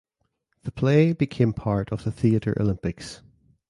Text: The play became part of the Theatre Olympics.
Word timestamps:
The 0.63 0.71
play 0.71 1.13
became 1.13 1.53
part 1.53 1.91
of 1.91 2.05
the 2.05 2.11
Theatre 2.11 2.57
Olympics. 2.59 3.21